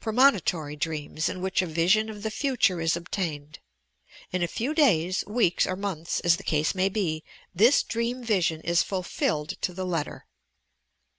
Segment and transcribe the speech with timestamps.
[0.00, 3.58] Premonitory dreams in which a vision of the future is obtained.
[4.30, 8.60] In a few days, weeks or months, as the case may be, this dream vision
[8.60, 10.26] is fulfilled to the letter.